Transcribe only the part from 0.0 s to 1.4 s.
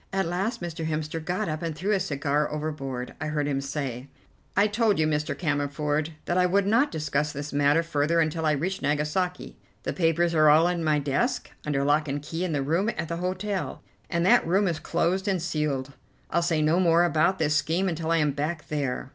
At last Mr. Hemster